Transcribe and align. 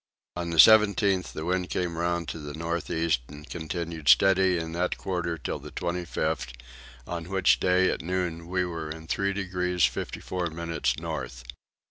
On 0.35 0.49
the 0.49 0.57
17th 0.57 1.31
the 1.31 1.45
wind 1.45 1.69
came 1.69 1.95
round 1.95 2.27
to 2.29 2.39
the 2.39 2.55
north 2.55 2.89
east 2.89 3.19
and 3.27 3.47
continued 3.47 4.09
steady 4.09 4.57
in 4.57 4.71
that 4.71 4.97
quarter 4.97 5.37
till 5.37 5.59
the 5.59 5.69
25th 5.69 6.53
on 7.05 7.25
which 7.29 7.59
day 7.59 7.91
at 7.91 8.01
noon 8.01 8.47
we 8.47 8.65
were 8.65 8.89
in 8.89 9.05
3 9.05 9.31
degrees 9.31 9.85
54 9.85 10.47
minutes 10.47 10.97
north. 10.97 11.43